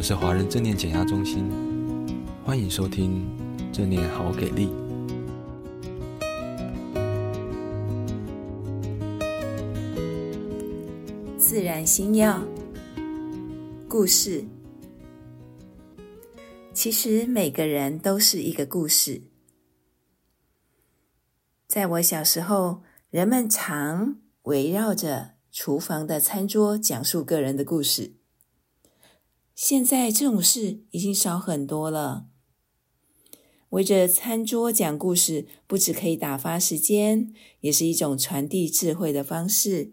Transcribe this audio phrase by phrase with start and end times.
[0.00, 1.44] 们是华人正念减压中心，
[2.42, 3.22] 欢迎收听
[3.70, 4.70] 正念好给力。
[11.36, 12.42] 自然心要
[13.86, 14.42] 故事，
[16.72, 19.20] 其实每个人都是一个故事。
[21.68, 28.19] 在我小时候，人们常围绕着厨房的餐桌讲述个人的故事。
[29.62, 32.26] 现在这种事已经少很多了。
[33.68, 39.92] 围着餐桌讲故事，不只可以打发时间，也是一种传递智慧的方式。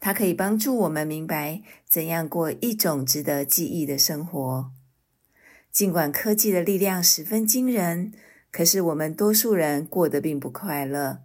[0.00, 4.72] 它可以帮助我们明白怎样过一种值得记忆的生活。
[5.70, 8.12] 尽管科技的力量十分惊人，
[8.50, 11.20] 可是我们多数人过得并不快乐。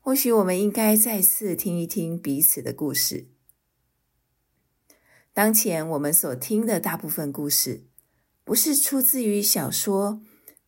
[0.00, 3.28] 或许我们应该再次听一听彼此的故事。
[5.40, 7.86] 当前我们所听的大部分故事，
[8.44, 10.20] 不是出自于小说，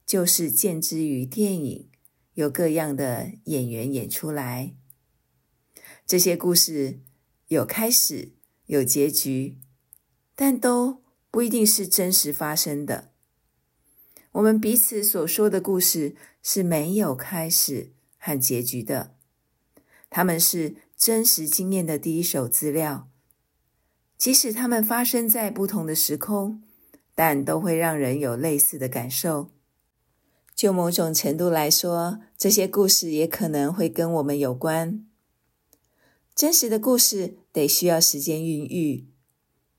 [0.06, 1.90] 就是见之于电影，
[2.32, 4.74] 有各样的演员演出来。
[6.06, 7.00] 这些故事
[7.48, 8.32] 有开始，
[8.64, 9.58] 有结局，
[10.34, 13.12] 但都不一定是真实发生的。
[14.30, 19.14] 我们彼此所说的故事是没有开始和结局的，
[20.08, 23.11] 他们是真实经验的第一手资料。
[24.22, 26.62] 即使它们发生在不同的时空，
[27.12, 29.50] 但都会让人有类似的感受。
[30.54, 35.04] 就某种程度来说，这些故事也可能会跟我们有关。
[36.36, 39.08] 真实的故事得需要时间孕育。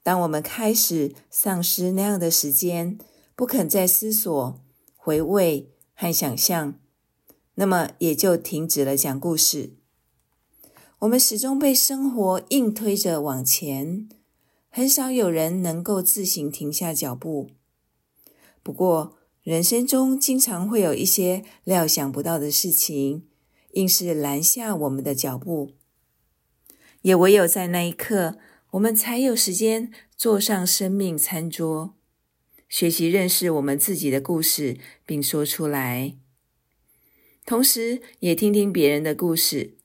[0.04, 2.98] 当我们开始丧失那样的时间，
[3.38, 4.62] 不肯再思索、
[4.98, 6.78] 回味和想象，
[7.56, 9.78] 那么也就停止了讲故事。
[11.00, 14.10] 我们始终被生活硬推着往前。
[14.76, 17.52] 很少有人能够自行停下脚步。
[18.64, 23.28] 不过，人生中经常会有一些料想不到的事情，
[23.74, 25.74] 硬是拦下我们的脚步。
[27.04, 28.40] 也唯有在那一刻，
[28.72, 31.94] 我们才有时间坐上生命餐桌，
[32.68, 36.16] 学习认识我们自己的故事，并说出来。
[37.46, 39.76] 同时，也听听别人的故事。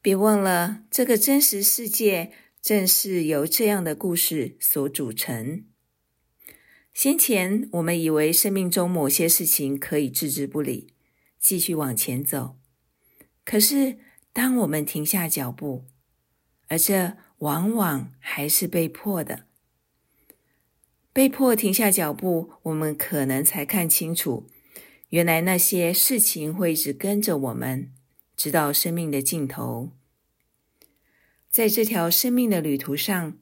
[0.00, 2.32] 别忘了，这个真实世界。
[2.62, 5.64] 正是由这样的故事所组成。
[6.92, 10.92] 先前我们以为生命中某些事情可以置之不理，
[11.38, 12.58] 继续往前走。
[13.44, 13.98] 可是，
[14.32, 15.86] 当我们停下脚步，
[16.68, 19.46] 而这往往还是被迫的，
[21.12, 24.48] 被迫停下脚步，我们可能才看清楚，
[25.08, 27.92] 原来那些事情会一直跟着我们，
[28.36, 29.92] 直到生命的尽头。
[31.50, 33.36] 在这条生命的旅途上，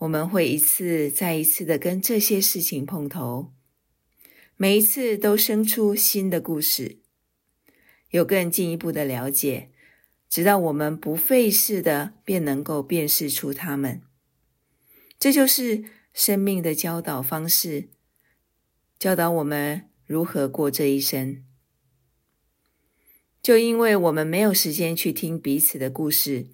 [0.00, 3.52] 我们会一次再一次的跟这些事情碰头，
[4.56, 6.98] 每一次都生出新的故事，
[8.10, 9.70] 有更进一步的了解，
[10.28, 14.02] 直到我们不费事的便能够辨识出它们。
[15.20, 17.88] 这就是生命的教导方式，
[18.98, 21.44] 教导我们如何过这一生。
[23.40, 26.48] 就因为我们没有时间去听彼此的故事。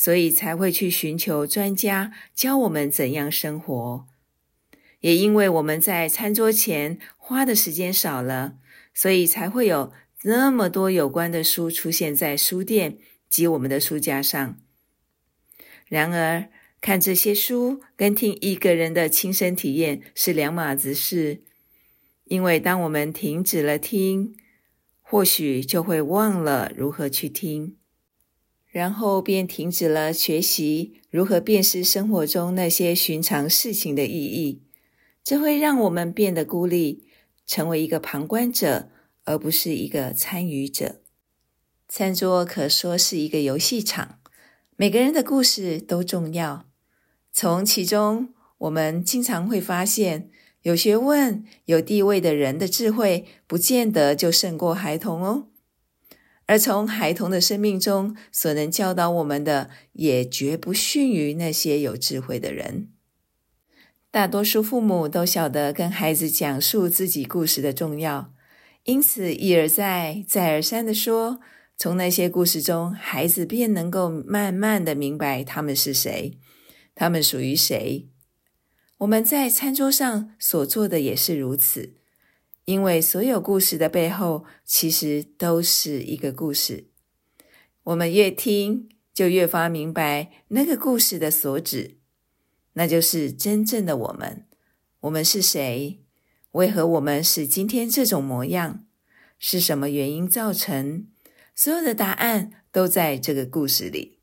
[0.00, 4.06] 所以才会去寻求专家教我们怎样生活，
[5.00, 8.56] 也因为我们在餐桌前花的时间少了，
[8.94, 12.96] 所以才会有那么多有关的书出现在书店
[13.28, 14.58] 及我们的书架上。
[15.86, 16.48] 然而，
[16.80, 21.42] 看这些书跟听一个人的亲身体验是两码子事，
[22.24, 24.34] 因为当我们停止了听，
[25.02, 27.76] 或许就会忘了如何去听。
[28.70, 34.62] 然后便停止了学习如何辨识生活中那些寻常事情的意义，
[35.24, 37.04] 这会让我们变得孤立，
[37.46, 38.90] 成为一个旁观者，
[39.24, 41.00] 而不是一个参与者。
[41.88, 44.20] 餐桌可说是一个游戏场，
[44.76, 46.66] 每个人的故事都重要。
[47.32, 50.30] 从其中，我们经常会发现，
[50.62, 55.49] 有学问、有地位的人的智慧，不见得就胜过孩童哦。
[56.50, 62.88] 而从孩童的生命中所能教导我们的，也绝不逊于那些有智慧的人。
[64.10, 68.34] 大多数父母都晓得跟孩子讲述自己故事的重要，
[68.82, 71.38] 因此一而再、再而三地说，
[71.76, 76.36] 从那些故事中，孩子便能够慢慢的明白他们是谁，
[76.96, 78.08] 他们属于谁。
[78.98, 81.99] 我们在餐桌上所做的也是如此。
[82.70, 86.86] 因为所有故事的背后，其实都是一个故事。
[87.82, 91.96] 我们越听，就越发明白那个故事的所指。
[92.74, 94.46] 那就是真正的我们。
[95.00, 96.00] 我们是谁？
[96.52, 98.84] 为何我们是今天这种模样？
[99.40, 101.08] 是什么原因造成？
[101.56, 104.20] 所有的答案都在这个故事里。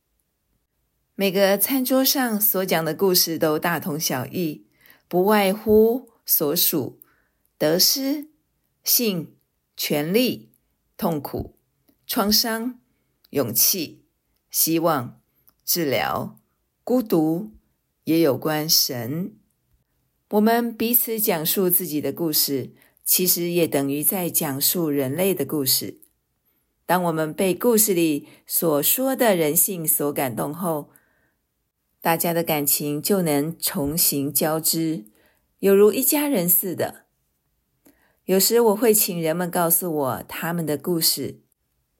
[1.15, 4.65] 每个餐桌上所讲的故事都大同小异，
[5.09, 7.01] 不外乎所属
[7.57, 8.29] 得失、
[8.87, 9.35] 性、
[9.75, 10.53] 权力、
[10.95, 11.57] 痛苦、
[12.07, 12.79] 创伤、
[13.31, 14.05] 勇气、
[14.49, 15.21] 希望、
[15.65, 16.39] 治疗、
[16.85, 17.51] 孤独，
[18.05, 19.35] 也有关神。
[20.29, 22.71] 我们彼此讲述自己的故事，
[23.03, 25.99] 其实也等于在讲述人类的故事。
[26.85, 30.89] 当我们被故事里所说的人性所感动后，
[31.99, 35.07] 大家的感情就能重新交织，
[35.59, 37.06] 犹如一家人似的。
[38.27, 41.39] 有时我会请人们告诉我他们的故事，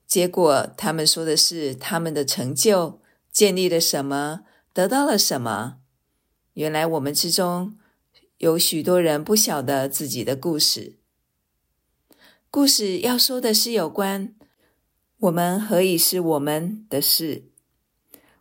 [0.05, 2.99] 结果他们说的是他们的成就，
[3.31, 4.41] 建立了什么，
[4.73, 5.77] 得到了什么。
[6.55, 7.77] 原来我们之中
[8.39, 10.97] 有许多人不晓得自己的故事。
[12.51, 14.35] 故事要说的是有关
[15.19, 17.45] 我们何以是我们的事。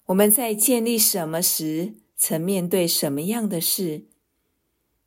[0.06, 4.06] 我们在建立什么时，曾面对什么样的事，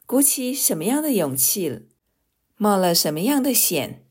[0.05, 1.88] 鼓起什么样的勇气，
[2.61, 4.05] 冒了什么样的险，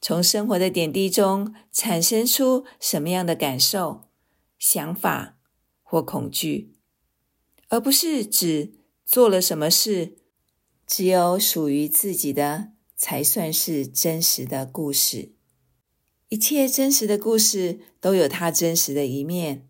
[0.00, 4.04] 从生活的点滴中产生出什么样的感受、
[4.58, 5.36] 想法
[5.82, 6.72] 或恐惧。
[7.68, 8.72] 而不是只
[9.04, 10.16] 做了什么事，
[10.86, 15.32] 只有属于自己的才算是真实的故事。
[16.30, 19.68] 一切真实的故事都有它真实的一面。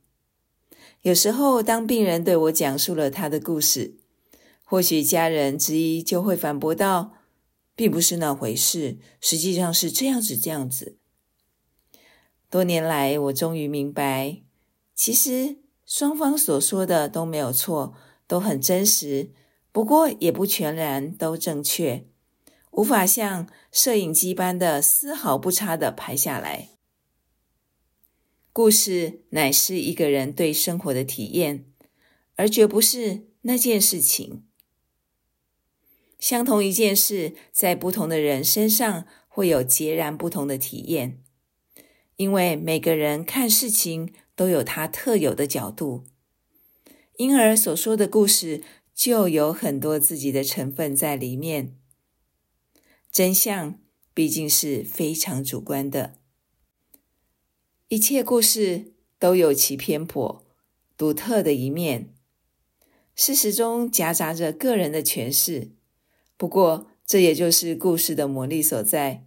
[1.03, 3.97] 有时候，当病人对我讲述了他的故事，
[4.63, 7.13] 或许家人之一就会反驳道
[7.77, 10.99] ：“并不是那回事，实际上是这样子，这样子。”
[12.51, 14.43] 多年来，我终于明白，
[14.95, 15.59] 其实。
[15.87, 17.95] 双方所说的都没有错，
[18.27, 19.33] 都很真实，
[19.71, 22.07] 不过也不全然都正确，
[22.71, 26.71] 无法像摄影机般的丝毫不差的拍下来。
[28.51, 31.67] 故事乃是一个人对生活的体验，
[32.37, 34.47] 而绝不是那件事情。
[36.25, 41.23] 相同一件事，在不同的人身上会有截然不同的体验，
[42.17, 44.11] 因为每个人看事情。
[44.37, 46.03] 都有他特有的角度，
[47.19, 51.79] 因而所说的故事就有很多自己的成分在里面。
[53.13, 53.79] 真相
[54.13, 56.17] 毕竟是非常主观的，
[57.87, 60.45] 一切故事都有其偏颇、
[60.97, 62.13] 独特的一面，
[63.15, 65.71] 事实中夹杂着个人的诠释。
[66.37, 69.25] 不过，这也就是故事的魔力所在。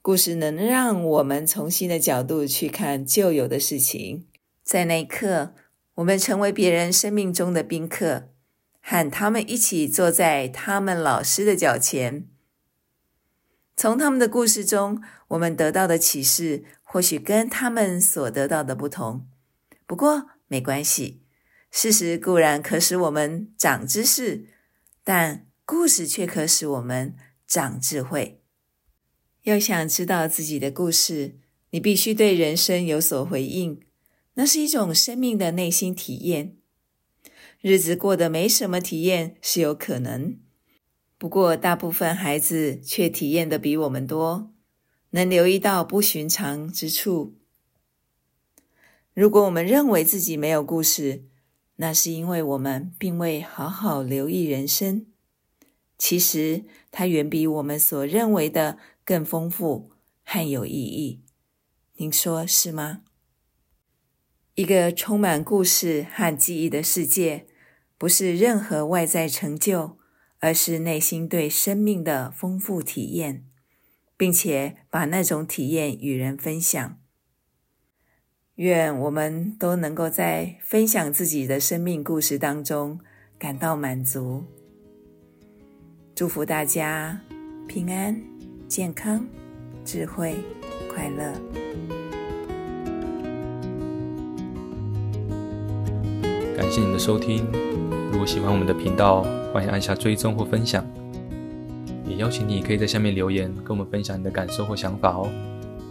[0.00, 4.26] 故事能让我们从新的角度去看旧有的事情，
[4.64, 5.54] 在那一刻，
[5.94, 8.30] 我们成为别人生命中的宾客，
[8.80, 12.26] 和他们一起坐在他们老师的脚前。
[13.76, 19.26] 从他们的故事中，我们得到的启示或许跟他们所得到的不同。
[19.86, 21.22] 不过没关系，
[21.70, 24.46] 事实固然可使我们长知识，
[25.04, 27.14] 但故事却可使我们
[27.46, 28.40] 长智慧。
[29.42, 31.36] 要想知道自己的故事，
[31.70, 33.80] 你必须对人生有所回应，
[34.34, 36.56] 那是一种生命的内心体验。
[37.60, 40.36] 日子过得没什么体验是有可能，
[41.16, 44.52] 不过大部分孩子却体验的比我们多，
[45.10, 47.36] 能留意到不寻常之处。
[49.14, 51.24] 如果我们认为自己没有故事，
[51.76, 55.06] 那是因为我们并未好好留意人生。
[56.04, 59.92] 其实，它远比我们所认为的更丰富
[60.24, 61.22] 和有意义，
[61.94, 63.02] 您说是吗？
[64.56, 67.46] 一个充满故事和记忆的世界，
[67.96, 69.96] 不是任何外在成就，
[70.40, 73.44] 而是内心对生命的丰富体验，
[74.16, 76.98] 并且把那种体验与人分享。
[78.56, 82.98] 愿我们都能够在分享自己的生命故事当中
[83.38, 84.61] 感到满足。
[86.22, 87.18] 祝福大家
[87.66, 88.16] 平安。
[88.68, 89.26] 健康、
[89.84, 90.36] 智慧、
[90.88, 91.32] 快乐。
[96.56, 97.44] 感谢您的收听。
[98.12, 100.86] 如果喜欢我们的频道，欢迎按下追踪或分享。
[102.06, 105.28] 也邀请你可以在下面留言，跟我们分享你的感受或想法哦。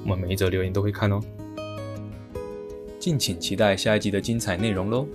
[0.05, 1.19] 我们每一则留言都会看哦。
[3.01, 5.05] 敬请期待下一集的精彩内容喽。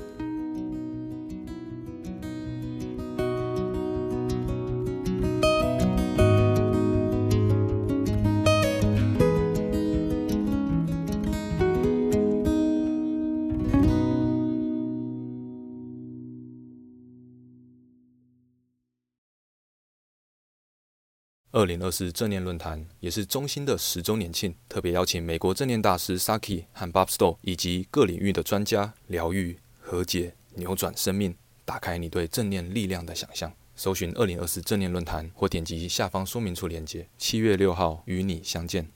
[21.57, 31.35] 二零二四正念论坛也是中心的十周年庆，特别邀请美国正念大师 Saki 和 Bob Stowe 以及各领域的专家，疗愈、和解、扭转生命，
[31.65, 33.51] 打开你对正念力量的想象。
[33.75, 37.09] 搜寻二零二四正念论坛，或点击下方说明处链接。
[37.17, 38.91] 七月六号与你相见。